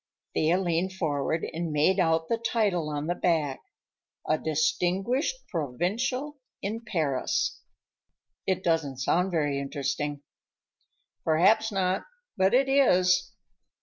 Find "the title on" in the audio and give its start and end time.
2.27-3.05